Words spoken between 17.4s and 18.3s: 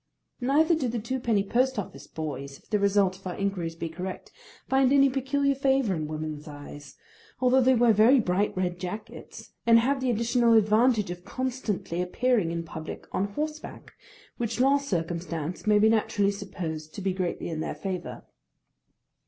in their favour.